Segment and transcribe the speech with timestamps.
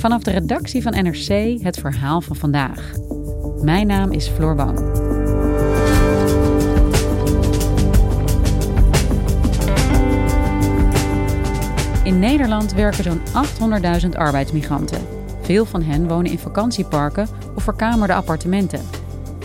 [0.00, 2.92] Vanaf de redactie van NRC het verhaal van vandaag.
[3.62, 4.76] Mijn naam is Floor Boon.
[12.04, 13.20] In Nederland werken zo'n
[14.02, 15.06] 800.000 arbeidsmigranten.
[15.40, 18.80] Veel van hen wonen in vakantieparken of verkamerde appartementen.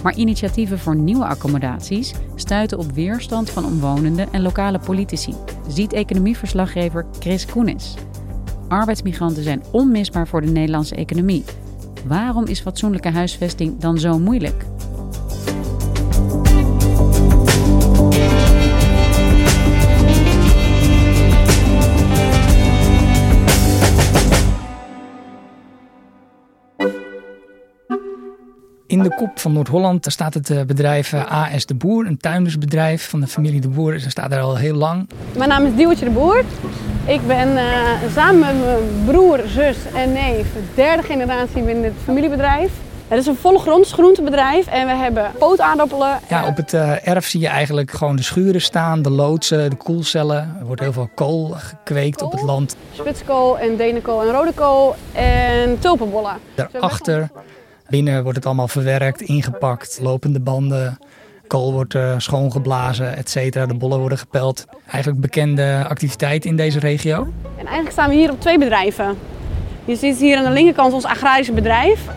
[0.04, 5.34] Maar initiatieven voor nieuwe accommodaties stuiten op weerstand van omwonenden en lokale politici,
[5.68, 7.96] ziet economieverslaggever Chris Koenis.
[8.68, 11.44] Arbeidsmigranten zijn onmisbaar voor de Nederlandse economie.
[12.06, 14.66] Waarom is fatsoenlijke huisvesting dan zo moeilijk?
[28.88, 33.10] In de kop van Noord-Holland staat het eh, bedrijf eh, AS de Boer, een tuindersbedrijf
[33.10, 34.00] van de familie de Boer.
[34.00, 35.10] Ze staat daar al heel lang.
[35.38, 36.44] Mijn naam is Diewertje de Boer.
[37.08, 42.72] Ik ben uh, samen met mijn broer, zus en neef derde generatie binnen het familiebedrijf.
[43.08, 46.20] Het is een volgronds groentebedrijf en we hebben pootaardappelen.
[46.30, 49.76] Ja, op het uh, erf zie je eigenlijk gewoon de schuren staan, de loodsen, de
[49.76, 50.56] koelcellen.
[50.60, 52.76] Er wordt heel veel kool gekweekt op het land.
[52.92, 56.38] Spitskool en denenkool en rode kool en tulpenbollen.
[56.56, 57.30] Daarachter,
[57.88, 60.98] binnen wordt het allemaal verwerkt, ingepakt, lopende banden.
[61.48, 63.66] Kool wordt uh, schoongeblazen, et cetera.
[63.66, 64.66] De bollen worden gepeld.
[64.88, 67.28] Eigenlijk bekende activiteit in deze regio.
[67.44, 69.18] En eigenlijk staan we hier op twee bedrijven.
[69.86, 72.08] Je ziet hier aan de linkerkant ons agrarische bedrijf.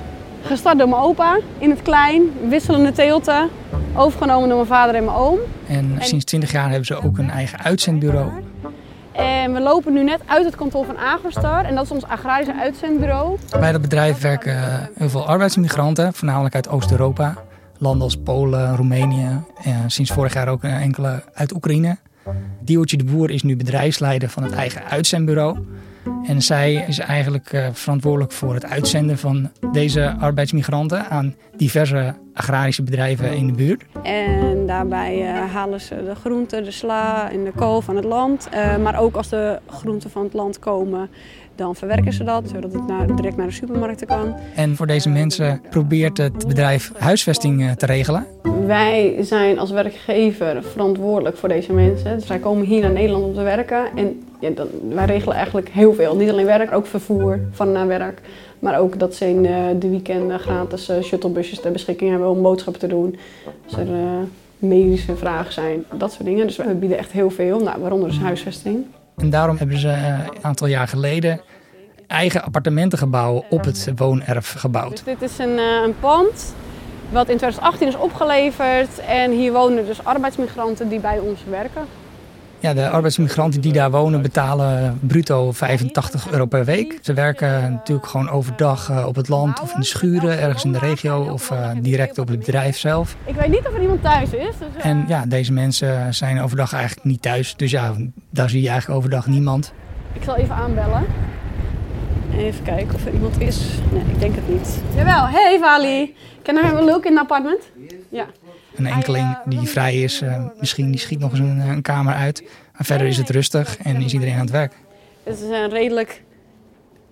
[0.43, 3.49] Gestart door mijn opa in het klein, wisselende teelten.
[3.95, 5.39] Overgenomen door mijn vader en mijn oom.
[5.69, 8.31] En, en sinds 20 jaar hebben ze ook een eigen uitzendbureau.
[9.13, 12.55] En we lopen nu net uit het kantoor van Agrostar en dat is ons agrarische
[12.55, 13.39] uitzendbureau.
[13.61, 17.35] Bij dat bedrijf werken heel veel arbeidsmigranten, voornamelijk uit Oost-Europa.
[17.79, 21.97] Landen als Polen, Roemenië, en sinds vorig jaar ook enkele uit Oekraïne.
[22.61, 25.59] Diewertje de Boer is nu bedrijfsleider van het eigen uitzendbureau.
[26.27, 32.83] En zij is eigenlijk uh, verantwoordelijk voor het uitzenden van deze arbeidsmigranten aan diverse agrarische
[32.83, 33.85] bedrijven in de buurt.
[34.03, 35.23] En daarbij
[35.53, 38.49] halen ze de groenten, de sla en de kool van het land.
[38.83, 41.11] Maar ook als de groenten van het land komen,
[41.59, 44.35] dan verwerken ze dat, zodat het naar, direct naar de supermarkten kan.
[44.55, 48.27] En voor deze mensen probeert het bedrijf huisvesting te regelen.
[48.67, 52.17] Wij zijn als werkgever verantwoordelijk voor deze mensen.
[52.17, 53.97] Dus zij komen hier naar Nederland om te werken.
[53.97, 56.17] En ja, dan, wij regelen eigenlijk heel veel.
[56.17, 58.21] Niet alleen werk, ook vervoer van naar werk.
[58.59, 59.43] Maar ook dat ze in
[59.79, 63.17] de weekenden gratis shuttlebusjes ter beschikking hebben om boodschappen te doen.
[63.65, 63.89] Als er
[64.59, 66.47] medische vragen zijn, dat soort dingen.
[66.47, 68.85] Dus we bieden echt heel veel, nou, waaronder dus huisvesting.
[69.19, 71.41] En daarom hebben ze een aantal jaar geleden
[72.07, 74.91] eigen appartementengebouwen op het woonerf gebouwd.
[74.91, 76.55] Dus dit is een, een pand
[77.11, 78.99] wat in 2018 is opgeleverd.
[78.99, 81.83] En hier wonen dus arbeidsmigranten die bij ons werken.
[82.61, 86.99] Ja, de arbeidsmigranten die daar wonen betalen bruto 85 euro per week.
[87.03, 90.79] Ze werken natuurlijk gewoon overdag op het land of in de schuren, ergens in de
[90.79, 93.17] regio of uh, direct op het bedrijf zelf.
[93.25, 94.31] Ik weet niet of er iemand thuis is.
[94.31, 94.87] Dus, uh...
[94.87, 97.57] En ja, deze mensen zijn overdag eigenlijk niet thuis.
[97.57, 97.95] Dus ja,
[98.31, 99.73] daar zie je eigenlijk overdag niemand.
[100.13, 101.07] Ik zal even aanbellen.
[102.37, 103.61] Even kijken of er iemand is.
[103.93, 104.81] Nee, ik denk het niet.
[104.95, 106.17] Jawel, hey Vali.
[106.43, 107.61] Can I have a look in the apartment?
[108.09, 108.27] Ja.
[108.77, 112.43] Een enkeling die vrij is, uh, misschien die schiet nog eens een, een, kamer uit.
[112.73, 114.73] Maar verder is het rustig en is iedereen aan het werk.
[115.23, 116.23] Het is een redelijk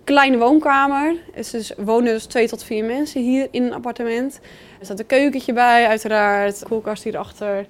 [0.03, 1.15] kleine woonkamer.
[1.35, 4.39] Dus er wonen dus twee tot vier mensen hier in een appartement.
[4.79, 6.63] Er staat een keukentje bij, uiteraard.
[6.63, 7.65] Koelkast hierachter.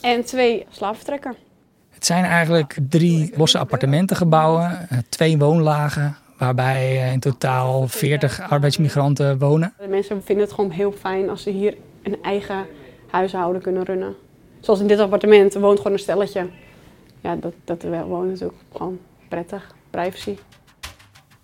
[0.00, 1.34] En twee slaapvertrekken.
[1.90, 4.88] Het zijn eigenlijk drie losse appartementengebouwen.
[5.08, 9.74] Twee woonlagen, waarbij in totaal 40 arbeidsmigranten wonen.
[9.78, 12.66] De mensen vinden het gewoon heel fijn als ze hier een eigen
[13.14, 14.14] huishouden kunnen runnen.
[14.60, 16.48] Zoals in dit appartement, woont gewoon een stelletje.
[17.20, 17.84] Ja, dat, dat
[18.32, 20.36] is ook gewoon prettig, privacy.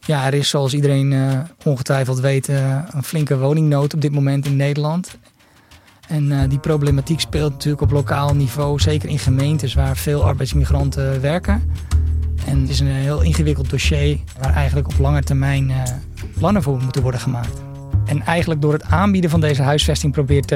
[0.01, 4.47] Ja, er is zoals iedereen uh, ongetwijfeld weet uh, een flinke woningnood op dit moment
[4.47, 5.19] in Nederland.
[6.09, 11.21] En uh, die problematiek speelt natuurlijk op lokaal niveau, zeker in gemeentes waar veel arbeidsmigranten
[11.21, 11.73] werken.
[12.47, 15.73] En het is een heel ingewikkeld dossier waar eigenlijk op lange termijn
[16.39, 17.70] plannen voor moeten worden gemaakt.
[18.11, 20.51] En eigenlijk door het aanbieden van deze huisvesting probeert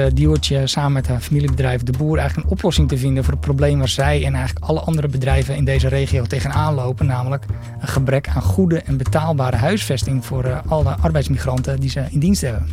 [0.51, 3.77] uh, samen met haar familiebedrijf De Boer eigenlijk een oplossing te vinden voor het probleem
[3.77, 7.05] waar zij en eigenlijk alle andere bedrijven in deze regio tegenaan lopen.
[7.05, 7.45] Namelijk
[7.81, 12.41] een gebrek aan goede en betaalbare huisvesting voor uh, alle arbeidsmigranten die ze in dienst
[12.41, 12.67] hebben.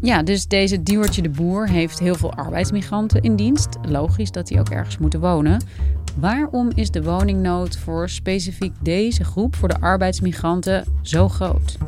[0.00, 3.68] Ja, dus deze Diewertje de Boer heeft heel veel arbeidsmigranten in dienst.
[3.82, 5.62] Logisch dat die ook ergens moeten wonen.
[6.18, 11.78] Waarom is de woningnood voor specifiek deze groep, voor de arbeidsmigranten, zo groot?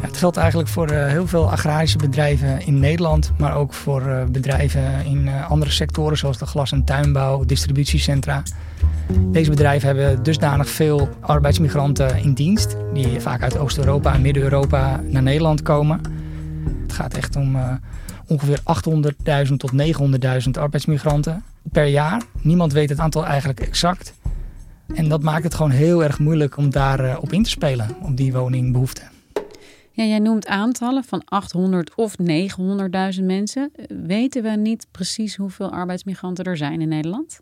[0.00, 4.24] Het geldt eigenlijk voor uh, heel veel agrarische bedrijven in Nederland, maar ook voor uh,
[4.24, 8.42] bedrijven in uh, andere sectoren zoals de glas- en tuinbouw, distributiecentra.
[9.20, 15.22] Deze bedrijven hebben dusdanig veel arbeidsmigranten in dienst, die vaak uit Oost-Europa en Midden-Europa naar
[15.22, 16.00] Nederland komen.
[16.82, 17.56] Het gaat echt om
[18.26, 18.60] ongeveer
[19.48, 21.42] 800.000 tot 900.000 arbeidsmigranten
[21.72, 22.22] per jaar.
[22.40, 24.14] Niemand weet het aantal eigenlijk exact.
[24.94, 28.16] En dat maakt het gewoon heel erg moeilijk om daarop op in te spelen, op
[28.16, 29.17] die woningbehoeften.
[29.98, 32.14] Ja, jij noemt aantallen van 800 of
[33.18, 33.70] 900.000 mensen.
[34.06, 37.40] Weten we niet precies hoeveel arbeidsmigranten er zijn in Nederland?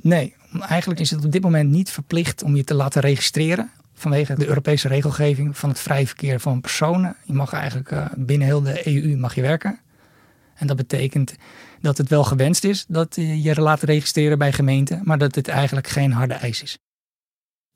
[0.00, 3.70] Nee, eigenlijk is het op dit moment niet verplicht om je te laten registreren.
[3.94, 7.16] Vanwege de Europese regelgeving van het vrij verkeer van personen.
[7.24, 9.80] Je mag eigenlijk uh, binnen heel de EU mag je werken.
[10.54, 11.34] En dat betekent
[11.80, 15.48] dat het wel gewenst is dat je je laat registreren bij gemeenten, maar dat dit
[15.48, 16.78] eigenlijk geen harde eis is.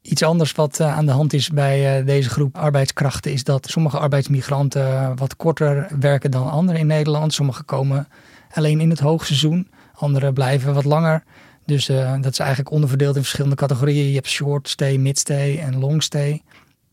[0.02, 3.66] Iets anders wat uh, aan de hand is bij uh, deze groep arbeidskrachten is dat
[3.70, 7.34] sommige arbeidsmigranten uh, wat korter werken dan anderen in Nederland.
[7.34, 8.08] Sommigen komen
[8.52, 11.24] alleen in het hoogseizoen, anderen blijven wat langer.
[11.66, 11.86] Dus
[12.20, 14.08] dat is eigenlijk onderverdeeld in verschillende categorieën.
[14.08, 16.42] Je hebt short stay, mid stay en long stay.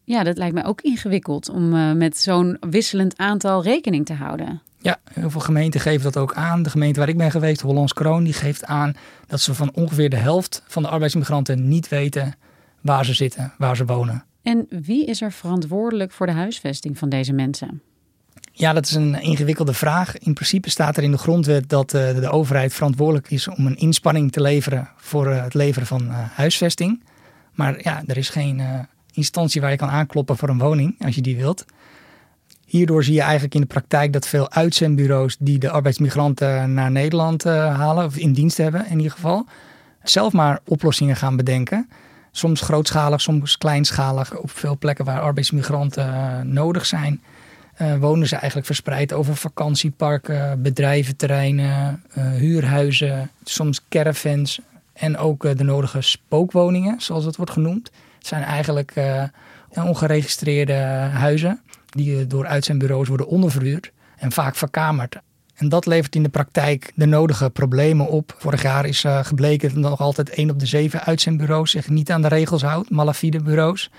[0.04, 4.62] Ja, dat lijkt mij ook ingewikkeld om met zo'n wisselend aantal rekening te houden.
[4.78, 6.64] Ja, heel veel gemeenten geven dat ook aan.
[6.64, 8.94] De gemeente waar ik ben geweest, Hollands Kroon, die geeft aan
[9.28, 12.36] dat ze van ongeveer de helft van de arbeidsmigranten niet weten
[12.81, 14.24] waar ze zitten, waar ze wonen.
[14.42, 17.81] En wie is er verantwoordelijk voor de huisvesting van deze mensen?
[18.52, 20.18] Ja, dat is een ingewikkelde vraag.
[20.18, 23.78] In principe staat er in de grondwet dat uh, de overheid verantwoordelijk is om een
[23.78, 27.04] inspanning te leveren voor uh, het leveren van uh, huisvesting.
[27.54, 28.62] Maar ja, er is geen
[29.14, 31.66] instantie waar je kan aankloppen voor een woning als je die wilt.
[32.66, 37.44] Hierdoor zie je eigenlijk in de praktijk dat veel uitzendbureaus die de arbeidsmigranten naar Nederland
[37.44, 39.46] halen, of in dienst hebben in ieder geval,
[40.04, 41.90] zelf maar oplossingen gaan bedenken.
[42.31, 44.38] Soms grootschalig, soms kleinschalig.
[44.38, 47.22] Op veel plekken waar arbeidsmigranten uh, nodig zijn,
[47.81, 54.60] uh, wonen ze eigenlijk verspreid over vakantieparken, bedrijventerreinen, uh, huurhuizen, soms caravans
[54.94, 57.92] en ook de nodige spookwoningen, zoals het wordt genoemd.
[58.18, 58.94] Het zijn eigenlijk
[59.74, 60.74] ongeregistreerde
[61.14, 65.20] huizen die door uitzendbureaus worden onderverhuurd en vaak verkamerd.
[65.60, 68.36] En dat levert in de praktijk de nodige problemen op.
[68.38, 72.12] Vorig jaar is uh, gebleken dat nog altijd één op de zeven uitzendbureaus zich niet
[72.12, 73.92] aan de regels houdt, malafide bureaus.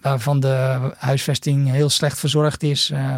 [0.00, 2.90] Waarvan de huisvesting heel slecht verzorgd is.
[2.90, 3.14] Uh,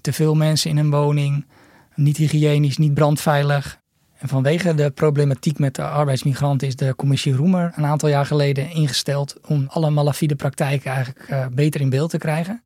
[0.00, 1.46] te veel mensen in een woning,
[1.94, 3.78] niet hygiënisch, niet brandveilig.
[4.18, 8.70] En vanwege de problematiek met de arbeidsmigranten is de commissie Roemer een aantal jaar geleden
[8.70, 12.62] ingesteld om alle malafide praktijken eigenlijk uh, beter in beeld te krijgen.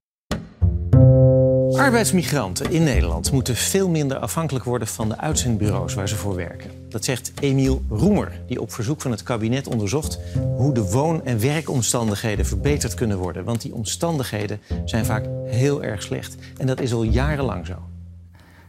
[1.78, 6.70] Arbeidsmigranten in Nederland moeten veel minder afhankelijk worden van de uitzendbureaus waar ze voor werken.
[6.88, 10.18] Dat zegt Emiel Roemer, die op verzoek van het kabinet onderzocht
[10.56, 13.44] hoe de woon- en werkomstandigheden verbeterd kunnen worden.
[13.44, 16.36] Want die omstandigheden zijn vaak heel erg slecht.
[16.56, 17.74] En dat is al jarenlang zo.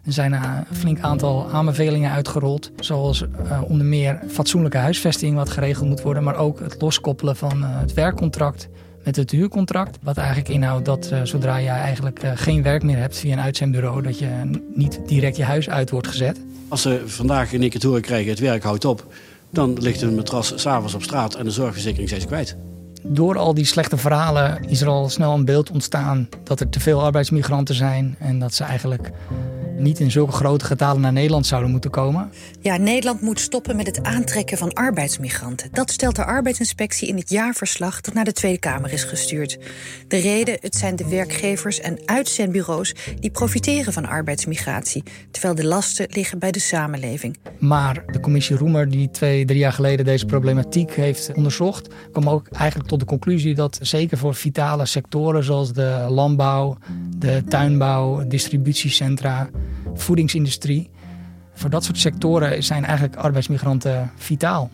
[0.05, 5.89] Er zijn een flink aantal aanbevelingen uitgerold, zoals uh, onder meer fatsoenlijke huisvesting wat geregeld
[5.89, 8.69] moet worden, maar ook het loskoppelen van uh, het werkcontract
[9.03, 9.97] met het huurcontract.
[10.01, 13.41] Wat eigenlijk inhoudt dat uh, zodra je eigenlijk uh, geen werk meer hebt via een
[13.41, 14.27] uitzendbureau, dat je
[14.73, 16.39] niet direct je huis uit wordt gezet.
[16.67, 19.13] Als ze vandaag in één keer horen krijgen het werk houdt op,
[19.49, 22.57] dan ligt hun matras s'avonds op straat en de zorgverzekering zijn ze kwijt.
[23.03, 26.79] Door al die slechte verhalen is er al snel een beeld ontstaan dat er te
[26.79, 29.11] veel arbeidsmigranten zijn en dat ze eigenlijk
[29.79, 32.31] niet in zulke grote getalen naar Nederland zouden moeten komen.
[32.61, 35.69] Ja, Nederland moet stoppen met het aantrekken van arbeidsmigranten.
[35.71, 39.57] Dat stelt de arbeidsinspectie in het jaarverslag dat naar de Tweede Kamer is gestuurd.
[40.07, 46.07] De reden, het zijn de werkgevers en uitzendbureaus die profiteren van arbeidsmigratie, terwijl de lasten
[46.09, 47.37] liggen bij de samenleving.
[47.59, 52.47] Maar de commissie Roemer, die twee, drie jaar geleden deze problematiek heeft onderzocht, kwam ook
[52.47, 56.77] eigenlijk tot de conclusie dat zeker voor vitale sectoren zoals de landbouw,
[57.17, 59.49] de tuinbouw, distributiecentra,
[59.93, 60.89] voedingsindustrie.
[61.53, 64.69] Voor dat soort sectoren zijn eigenlijk arbeidsmigranten vitaal.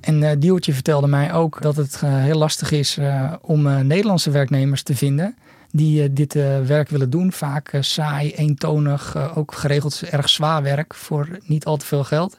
[0.00, 4.30] En uh, Diewertje vertelde mij ook dat het uh, heel lastig is uh, om Nederlandse
[4.30, 5.36] werknemers te vinden
[5.70, 6.32] die dit
[6.66, 7.32] werk willen doen.
[7.32, 12.38] Vaak saai, eentonig, ook geregeld erg zwaar werk voor niet al te veel geld.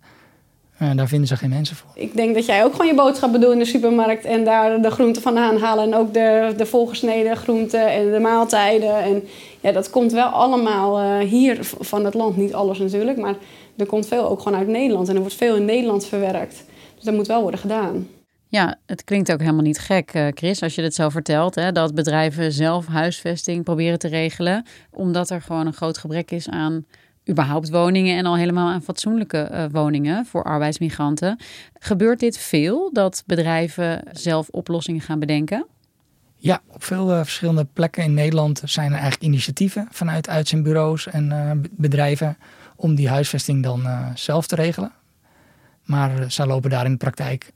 [0.81, 1.89] Uh, daar vinden ze geen mensen voor.
[1.93, 4.91] Ik denk dat jij ook gewoon je boodschappen doet in de supermarkt en daar de
[4.91, 5.83] groenten vandaan halen.
[5.83, 9.03] En ook de, de volgesneden groenten en de maaltijden.
[9.03, 9.23] En
[9.61, 12.37] ja, dat komt wel allemaal uh, hier van het land.
[12.37, 13.35] Niet alles natuurlijk, maar
[13.77, 15.09] er komt veel ook gewoon uit Nederland.
[15.09, 16.63] En er wordt veel in Nederland verwerkt.
[16.95, 18.07] Dus dat moet wel worden gedaan.
[18.49, 21.55] Ja, het klinkt ook helemaal niet gek, eh, Chris, als je dit zo vertelt.
[21.55, 24.65] Hè, dat bedrijven zelf huisvesting proberen te regelen.
[24.91, 26.85] Omdat er gewoon een groot gebrek is aan
[27.29, 31.39] überhaupt woningen en al helemaal aan fatsoenlijke uh, woningen voor arbeidsmigranten.
[31.79, 35.65] Gebeurt dit veel dat bedrijven zelf oplossingen gaan bedenken?
[36.35, 41.25] Ja, op veel uh, verschillende plekken in Nederland zijn er eigenlijk initiatieven vanuit uitzendbureaus en
[41.31, 42.37] uh, bedrijven
[42.75, 44.91] om die huisvesting dan zelf te regelen.
[45.83, 47.53] Maar zij lopen daar in de praktijk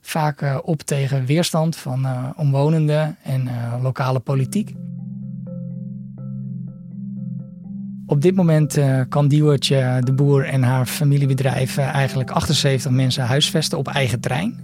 [0.00, 3.48] vaak op tegen weerstand van omwonenden en
[3.82, 4.74] lokale politiek.
[8.12, 13.78] Op dit moment uh, kan Diewertje de Boer en haar familiebedrijf eigenlijk 78 mensen huisvesten
[13.78, 14.60] op eigen terrein.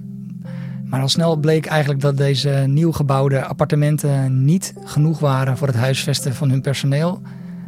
[0.85, 5.77] Maar al snel bleek eigenlijk dat deze nieuw gebouwde appartementen niet genoeg waren voor het
[5.77, 7.21] huisvesten van hun personeel.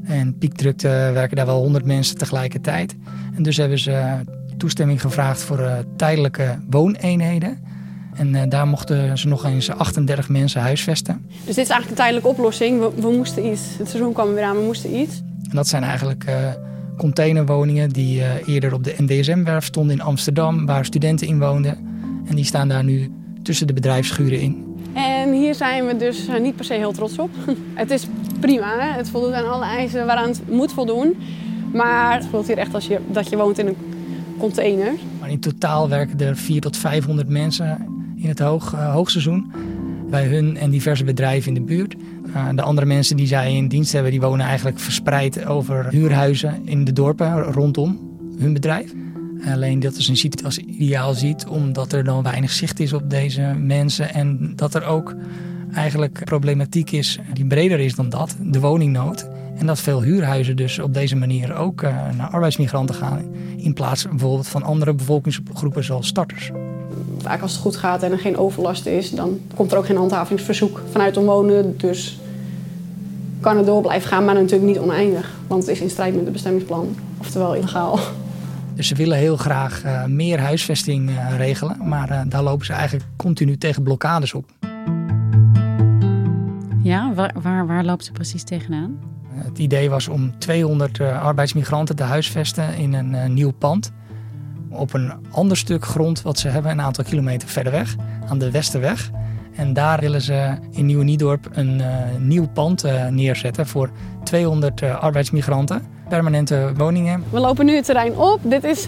[0.04, 2.96] En piekdrukte werken daar wel 100 mensen tegelijkertijd.
[3.34, 4.20] En dus hebben ze
[4.56, 7.58] toestemming gevraagd voor tijdelijke wooneenheden.
[8.14, 11.26] En daar mochten ze nog eens 38 mensen huisvesten.
[11.26, 12.80] Dus dit is eigenlijk een tijdelijke oplossing.
[12.80, 13.62] We, we moesten iets.
[13.78, 15.22] Het seizoen kwam weer aan, we moesten iets.
[15.50, 16.34] En dat zijn eigenlijk uh,
[16.96, 21.78] containerwoningen die uh, eerder op de NDSM-werf stonden in Amsterdam, waar studenten in woonden.
[22.26, 23.10] En die staan daar nu
[23.42, 24.76] tussen de bedrijfsschuren in.
[24.92, 27.30] En hier zijn we dus uh, niet per se heel trots op.
[27.74, 28.06] het is
[28.40, 28.96] prima, hè?
[28.96, 31.16] het voldoet aan alle eisen waaraan het moet voldoen.
[31.72, 33.76] Maar het voelt hier echt als je, dat je woont in een
[34.38, 34.92] container.
[35.20, 39.52] Maar in totaal werken er 400 tot 500 mensen in het hoog, hoogseizoen
[40.10, 41.94] bij hun en diverse bedrijven in de buurt.
[42.34, 46.60] Uh, de andere mensen die zij in dienst hebben, die wonen eigenlijk verspreid over huurhuizen
[46.64, 47.98] in de dorpen rondom
[48.38, 48.92] hun bedrijf.
[49.46, 53.10] Alleen dat is een ziet als ideaal ziet, omdat er dan weinig zicht is op
[53.10, 54.14] deze mensen.
[54.14, 55.14] En dat er ook
[55.72, 59.28] eigenlijk problematiek is die breder is dan dat, de woningnood.
[59.56, 63.24] En dat veel huurhuizen dus op deze manier ook uh, naar arbeidsmigranten gaan.
[63.56, 66.50] In plaats bijvoorbeeld van andere bevolkingsgroepen zoals starters
[67.22, 69.96] vaak als het goed gaat en er geen overlast is, dan komt er ook geen
[69.96, 71.78] handhavingsverzoek vanuit omwonenden.
[71.78, 72.18] Dus
[73.40, 75.38] kan het door blijven gaan, maar natuurlijk niet oneindig.
[75.46, 77.98] Want het is in strijd met het bestemmingsplan, oftewel illegaal.
[78.74, 82.72] Dus ze willen heel graag uh, meer huisvesting uh, regelen, maar uh, daar lopen ze
[82.72, 84.44] eigenlijk continu tegen blokkades op.
[86.82, 88.98] Ja, waar, waar, waar loopt ze precies tegenaan?
[89.34, 93.92] Het idee was om 200 arbeidsmigranten te huisvesten in een nieuw pand
[94.70, 97.96] op een ander stuk grond wat ze hebben, een aantal kilometer verder weg,
[98.28, 99.10] aan de Westerweg.
[99.54, 101.86] En daar willen ze in Nieuw-Niedorp een uh,
[102.18, 103.90] nieuw pand uh, neerzetten voor
[104.24, 105.82] 200 uh, arbeidsmigranten.
[106.08, 107.24] Permanente woningen.
[107.30, 108.38] We lopen nu het terrein op.
[108.42, 108.82] Dit is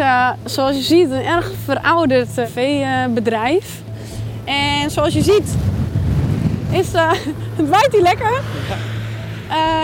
[0.44, 3.82] zoals je ziet een erg verouderd veebedrijf.
[4.44, 5.56] En zoals je ziet
[6.70, 6.92] is,
[7.56, 8.40] het waait hier lekker.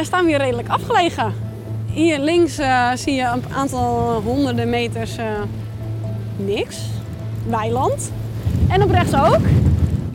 [0.02, 1.32] staan we redelijk afgelegen.
[1.92, 2.58] Hier links
[2.94, 5.16] zie je een aantal honderden meters
[6.38, 6.76] niks.
[7.48, 8.12] Weiland.
[8.68, 9.40] En op rechts ook.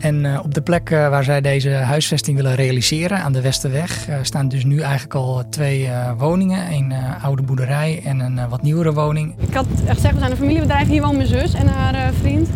[0.04, 4.08] En uh, op de plek uh, waar zij deze huisvesting willen realiseren, aan de Westerweg,
[4.08, 5.88] uh, staan dus nu eigenlijk al twee
[6.18, 6.72] woningen.
[6.72, 9.34] Een oude boerderij en een wat nieuwere woning.
[9.48, 10.88] Ik had gezegd, we zijn een familiebedrijf.
[10.88, 12.48] Hier woont mijn zus en haar vriend.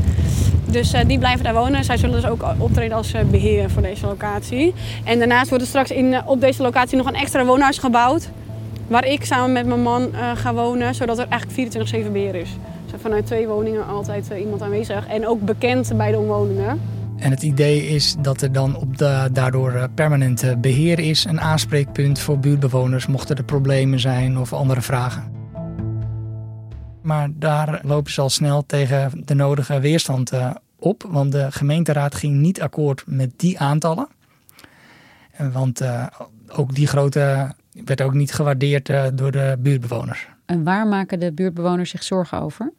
[0.71, 1.85] Dus die blijven daar wonen.
[1.85, 4.75] Zij zullen dus ook optreden als beheer voor deze locatie.
[5.05, 8.29] En daarnaast wordt er straks in, op deze locatie nog een extra woonhuis gebouwd.
[8.87, 11.75] Waar ik samen met mijn man ga wonen, zodat er eigenlijk
[12.07, 12.51] 24-7 beheer is
[12.97, 15.07] vanuit twee woningen altijd eh, iemand aanwezig.
[15.07, 16.81] En ook bekend bij de omwonenden.
[17.17, 21.25] En het idee is dat er dan op de, daardoor eh, permanent beheer is.
[21.25, 25.37] Een aanspreekpunt voor buurtbewoners mochten er problemen zijn of andere vragen.
[27.03, 31.05] Maar daar lopen ze al snel tegen de nodige weerstand eh, op.
[31.09, 34.09] Want de gemeenteraad ging niet akkoord met die aantallen.
[35.53, 35.83] Want
[36.49, 37.55] ook die grote
[37.85, 40.29] werd ook niet gewaardeerd door de buurtbewoners.
[40.49, 42.73] En waar maken de buurtbewoners zich zorgen over?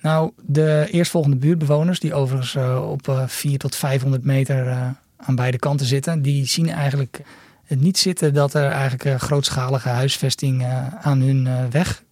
[0.00, 5.34] Nou, de eerstvolgende buurtbewoners, die overigens uh, op uh, 4 tot 500 meter uh, aan
[5.34, 7.20] beide kanten zitten, die zien eigenlijk
[7.64, 10.64] het niet zitten dat er eigenlijk grootschalige huisvesting
[11.00, 12.02] aan hun weg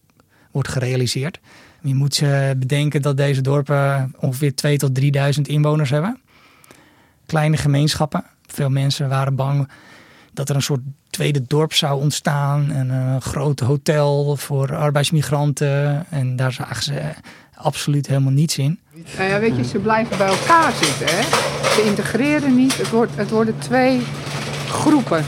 [0.50, 1.40] wordt gerealiseerd.
[1.82, 2.22] Je moet
[2.56, 6.20] bedenken dat deze dorpen ongeveer 2 tot 3000 inwoners hebben.
[7.26, 8.24] Kleine gemeenschappen.
[8.46, 9.68] Veel mensen waren bang
[10.32, 12.70] dat er een soort tweede dorp zou ontstaan.
[12.70, 16.06] En een groot hotel voor arbeidsmigranten.
[16.10, 17.00] En daar zagen ze
[17.54, 18.78] absoluut helemaal niets in.
[19.16, 21.06] Nou ja, weet je, ze blijven bij elkaar zitten.
[21.16, 21.22] Hè?
[21.74, 22.76] Ze integreren niet.
[22.76, 24.00] Het, wordt, het worden twee
[24.68, 25.24] groepen.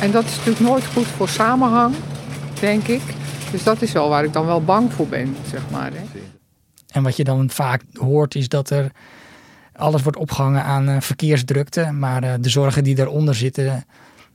[0.00, 1.94] En dat is natuurlijk nooit goed voor samenhang,
[2.60, 3.02] denk ik.
[3.50, 5.90] Dus dat is wel waar ik dan wel bang voor ben, zeg maar.
[5.92, 6.20] Hè?
[6.88, 8.90] En wat je dan vaak hoort is dat er
[9.76, 11.90] alles wordt opgehangen aan uh, verkeersdrukte.
[11.92, 13.84] Maar uh, de zorgen die daaronder zitten,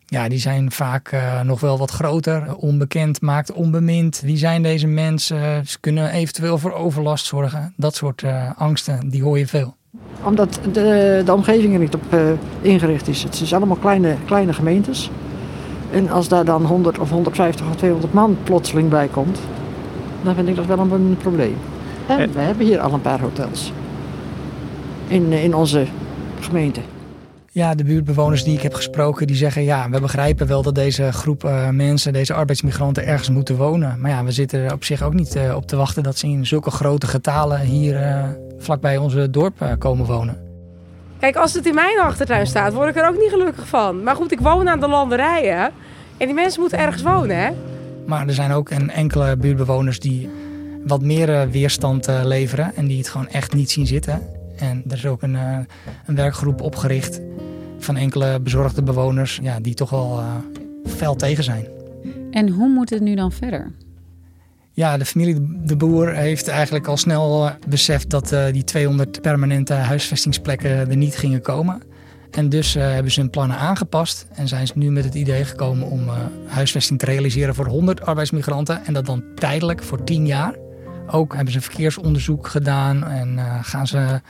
[0.09, 2.55] ja, die zijn vaak uh, nog wel wat groter.
[2.55, 4.21] Onbekend maakt onbemind.
[4.23, 5.67] Wie zijn deze mensen?
[5.67, 7.73] Ze kunnen eventueel voor overlast zorgen.
[7.75, 8.23] Dat soort
[8.57, 9.75] angsten, die hoor je veel.
[10.23, 12.15] Omdat de, de omgeving er niet op
[12.61, 13.23] ingericht is.
[13.23, 15.09] Het zijn allemaal kleine, kleine gemeentes.
[15.91, 19.39] En als daar dan 100 of 150 of 200 man plotseling bij komt,
[20.23, 21.57] dan vind ik dat wel een, probleem.
[22.07, 23.71] En we hebben hier al een paar hotels
[25.07, 25.85] in, in onze
[26.39, 26.81] gemeente.
[27.57, 31.11] Ja, de buurtbewoners die ik heb gesproken, die zeggen ja, we begrijpen wel dat deze
[31.11, 33.99] groep uh, mensen, deze arbeidsmigranten ergens moeten wonen.
[33.99, 36.27] Maar ja, we zitten er op zich ook niet uh, op te wachten dat ze
[36.27, 38.23] in zulke grote getalen hier uh,
[38.57, 40.37] vlakbij onze dorp komen wonen.
[41.19, 44.03] Kijk, als het in mijn achtertuin staat, word ik er ook niet gelukkig van.
[44.03, 45.71] Maar goed, ik woon aan de landerijen
[46.17, 47.49] en die mensen moeten ergens wonen, hè?
[48.05, 50.29] Maar er zijn ook een enkele buurtbewoners die
[50.85, 54.37] wat meer weerstand leveren en die het gewoon echt niet zien zitten.
[54.57, 55.57] En er is ook een, uh,
[56.05, 57.21] een werkgroep opgericht
[57.79, 60.35] van enkele bezorgde bewoners ja, die toch wel uh,
[60.85, 61.67] fel tegen zijn.
[62.31, 63.71] En hoe moet het nu dan verder?
[64.71, 69.73] Ja, de familie De Boer heeft eigenlijk al snel uh, beseft dat die 200 permanente
[69.73, 71.81] huisvestingsplekken er niet gingen komen.
[72.31, 75.89] En dus hebben ze hun plannen aangepast en zijn ze nu met het idee gekomen
[75.89, 76.01] om
[76.47, 78.85] huisvesting te realiseren voor 100 arbeidsmigranten.
[78.85, 80.55] En dat dan tijdelijk voor 10 jaar.
[81.07, 84.21] Ook hebben ze verkeersonderzoek gedaan en uh, gaan ze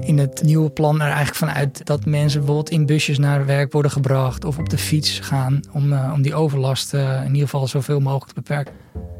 [0.00, 3.90] in het nieuwe plan er eigenlijk vanuit dat mensen bijvoorbeeld in busjes naar werk worden
[3.90, 7.66] gebracht of op de fiets gaan om, uh, om die overlast uh, in ieder geval
[7.66, 8.74] zoveel mogelijk te beperken.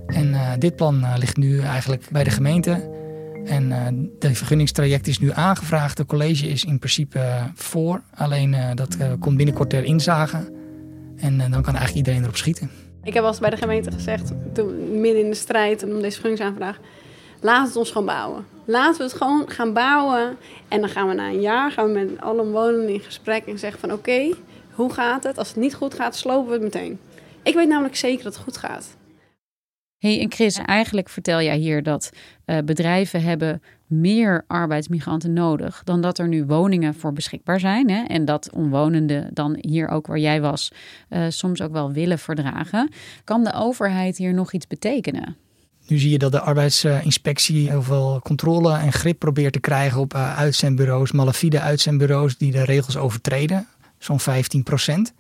[0.07, 2.95] En dit plan ligt nu eigenlijk bij de gemeente.
[3.45, 3.69] En
[4.19, 5.97] de vergunningstraject is nu aangevraagd.
[5.97, 7.21] De college is in principe
[7.55, 8.03] voor.
[8.15, 10.53] Alleen dat komt binnenkort ter inzage.
[11.17, 12.71] En dan kan eigenlijk iedereen erop schieten.
[13.07, 16.21] Ik heb al eens bij de gemeente gezegd, toen, midden in de strijd om deze
[16.21, 16.79] vergunningsaanvraag,
[17.41, 18.47] laten we het ons gewoon bouwen.
[18.65, 20.37] Laten we het gewoon gaan bouwen.
[20.69, 23.59] En dan gaan we na een jaar gaan we met alle omwonenden in gesprek en
[23.59, 24.35] zeggen van oké,
[24.71, 25.39] hoe gaat het?
[25.39, 26.99] Als het niet goed gaat, slopen we het meteen.
[27.43, 28.97] Ik weet namelijk zeker dat het goed gaat.
[29.99, 32.11] Hey, en Chris, eigenlijk vertel jij hier dat
[32.47, 37.91] uh, bedrijven hebben meer arbeidsmigranten nodig dan dat er nu woningen voor beschikbaar zijn.
[37.91, 38.03] Hè?
[38.03, 40.73] En dat omwonenden dan hier ook waar jij was
[41.11, 42.91] uh, soms ook wel willen verdragen.
[43.25, 45.37] Kan de overheid hier nog iets betekenen?
[45.87, 50.15] Nu zie je dat de arbeidsinspectie heel veel controle en grip probeert te krijgen op
[50.15, 53.67] uh, uitzendbureaus, malafide uitzendbureaus die de regels overtreden.
[53.99, 55.13] Zo'n 15 procent.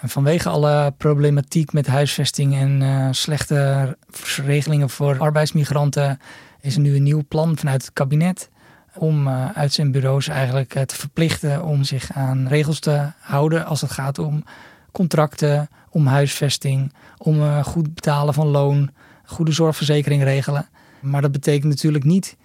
[0.00, 3.96] En vanwege alle problematiek met huisvesting en uh, slechte
[4.44, 6.18] regelingen voor arbeidsmigranten
[6.62, 8.50] is er nu een nieuw plan vanuit het kabinet
[8.94, 13.90] om uh, uitzendbureaus eigenlijk uh, te verplichten om zich aan regels te houden als het
[13.90, 14.44] gaat om
[14.92, 18.90] contracten, om huisvesting, om goed betalen van loon,
[19.24, 20.68] goede zorgverzekering regelen.
[21.00, 22.36] Maar dat betekent natuurlijk niet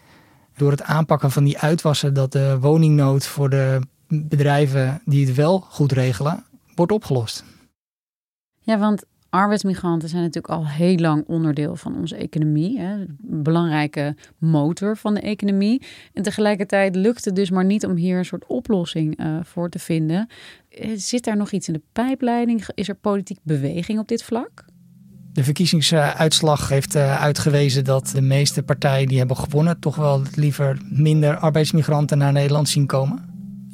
[0.55, 5.59] door het aanpakken van die uitwassen dat de woningnood voor de bedrijven die het wel
[5.59, 7.43] goed regelen wordt opgelost.
[8.61, 12.79] Ja, want arbeidsmigranten zijn natuurlijk al heel lang onderdeel van onze economie.
[12.79, 12.93] Hè?
[12.93, 15.81] Een belangrijke motor van de economie.
[16.13, 19.79] En tegelijkertijd lukt het dus maar niet om hier een soort oplossing uh, voor te
[19.79, 20.29] vinden.
[20.69, 22.67] Eh, zit daar nog iets in de pijpleiding?
[22.73, 24.65] Is er politiek beweging op dit vlak?
[25.33, 30.77] De verkiezingsuitslag heeft uh, uitgewezen dat de meeste partijen die hebben gewonnen toch wel liever
[30.89, 33.26] minder arbeidsmigranten naar Nederland zien komen.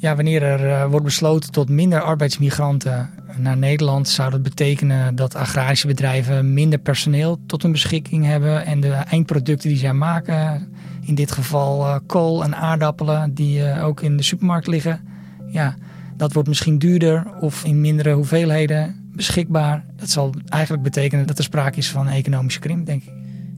[0.04, 5.86] Ja, wanneer er wordt besloten tot minder arbeidsmigranten naar Nederland zou dat betekenen dat agrarische
[5.86, 8.66] bedrijven minder personeel tot hun beschikking hebben.
[8.66, 10.68] En de eindproducten die zij maken,
[11.00, 15.00] in dit geval uh, kool en aardappelen, die uh, ook in de supermarkt liggen.
[15.46, 15.74] Ja,
[16.16, 19.84] dat wordt misschien duurder of in mindere hoeveelheden beschikbaar.
[19.96, 23.12] Dat zal eigenlijk betekenen dat er sprake is van economische krimp, denk ik.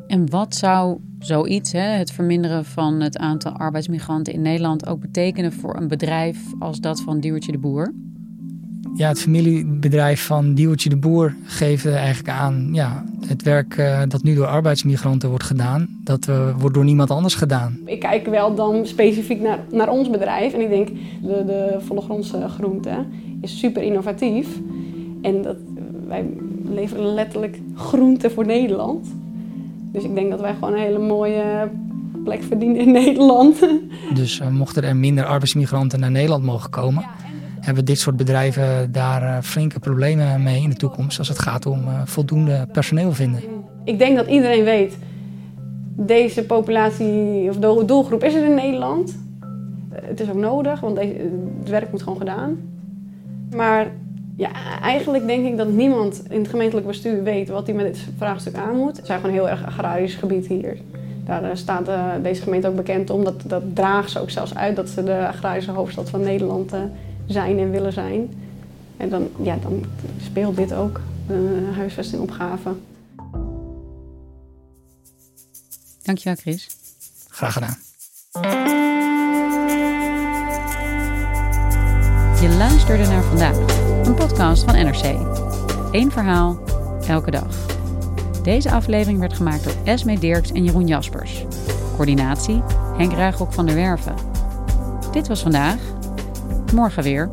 [0.07, 5.53] En wat zou zoiets, hè, het verminderen van het aantal arbeidsmigranten in Nederland, ook betekenen
[5.53, 7.93] voor een bedrijf als dat van Duwertje de Boer?
[8.97, 12.69] ja, het familiebedrijf van Diewertje de Boer geeft eigenlijk aan...
[12.73, 15.89] Ja, het werk uh, dat nu door arbeidsmigranten wordt gedaan...
[16.05, 17.79] dat uh, wordt door niemand anders gedaan.
[17.85, 20.53] Ik kijk wel dan specifiek naar, naar ons bedrijf.
[20.53, 20.89] En ik denk,
[21.23, 23.05] de, de vollegrondse groente
[23.41, 24.49] is super innovatief.
[25.23, 25.57] En dat,
[26.07, 26.27] wij
[26.65, 29.07] leveren letterlijk groente voor Nederland.
[29.97, 31.71] Dus ik denk dat wij gewoon een hele mooie
[32.25, 33.69] plek verdienen in Nederland.
[34.15, 37.03] Dus uh, mochten er minder arbeidsmigranten naar Nederland mogen komen...
[37.03, 37.25] Ja
[37.67, 41.67] hebben dit soort bedrijven daar eh, flinke problemen mee in de toekomst als het gaat
[41.67, 43.41] om eh, voldoende personeel vinden.
[43.85, 44.97] Ik denk dat iedereen weet,
[45.97, 47.57] deze populatie of
[47.87, 49.19] doelgroep is er in Nederland.
[49.93, 52.57] Het is ook nodig, want het werk moet gewoon gedaan.
[53.57, 53.91] Maar
[54.37, 58.07] ja, eigenlijk denk ik dat niemand in het gemeentelijk bestuur weet wat hij met dit
[58.17, 58.97] vraagstuk aan moet.
[58.97, 60.77] Het zijn gewoon heel erg agrarisch gebied hier.
[61.25, 63.25] Daar eh, staat eh, deze gemeente ook bekend om.
[63.25, 66.81] Dat, dat dragen ze ook zelfs uit dat ze de agrarische hoofdstad van Nederland eh,
[67.27, 68.35] zijn en willen zijn.
[68.97, 69.85] En dan, ja, dan
[70.23, 72.75] speelt dit ook, de huisvestingopgave.
[76.03, 76.69] Dankjewel, Chris.
[77.29, 78.76] Graag gedaan.
[82.57, 83.57] Luisterde naar vandaag,
[84.05, 85.05] een podcast van NRC.
[85.91, 86.59] Eén verhaal,
[87.07, 87.57] elke dag.
[88.43, 91.45] Deze aflevering werd gemaakt door Esme Dirks en Jeroen Jaspers.
[91.95, 92.63] Coördinatie
[92.97, 94.15] Henk Ruigrok van der Werven.
[95.13, 95.77] Dit was vandaag.
[96.75, 97.31] Morgen weer.